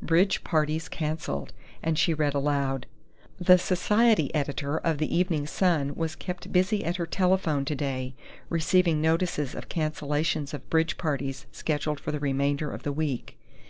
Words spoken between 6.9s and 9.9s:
her telephone today, receiving notices of